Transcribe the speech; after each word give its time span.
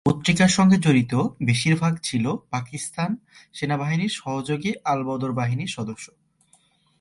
পত্রিকার 0.05 0.47
সঙ্গে 0.47 0.77
জড়িত 0.77 1.13
বেশির 1.41 1.75
ভাগ 1.75 1.93
ছিল 2.03 2.25
পাকিস্তান 2.49 3.09
সেনাবাহিনীর 3.53 4.13
সহযোগী 4.15 4.71
আলবদর 4.85 5.31
বাহিনীর 5.31 5.67
সদস্য। 5.67 6.05